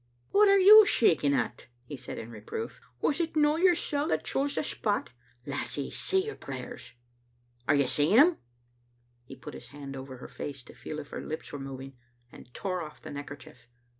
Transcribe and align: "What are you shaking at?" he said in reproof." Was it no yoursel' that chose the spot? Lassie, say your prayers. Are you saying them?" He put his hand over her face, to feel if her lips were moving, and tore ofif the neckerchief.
"What 0.31 0.47
are 0.49 0.57
you 0.57 0.83
shaking 0.83 1.35
at?" 1.35 1.67
he 1.85 1.95
said 1.95 2.17
in 2.17 2.31
reproof." 2.31 2.81
Was 3.03 3.19
it 3.19 3.35
no 3.35 3.55
yoursel' 3.55 4.07
that 4.07 4.23
chose 4.23 4.55
the 4.55 4.63
spot? 4.63 5.11
Lassie, 5.45 5.91
say 5.91 6.23
your 6.23 6.35
prayers. 6.35 6.93
Are 7.67 7.75
you 7.75 7.85
saying 7.85 8.15
them?" 8.15 8.37
He 9.25 9.35
put 9.35 9.53
his 9.53 9.67
hand 9.67 9.95
over 9.95 10.17
her 10.17 10.27
face, 10.27 10.63
to 10.63 10.73
feel 10.73 10.97
if 10.97 11.11
her 11.11 11.21
lips 11.21 11.53
were 11.53 11.59
moving, 11.59 11.97
and 12.31 12.51
tore 12.51 12.81
ofif 12.81 13.01
the 13.01 13.11
neckerchief. 13.11 13.67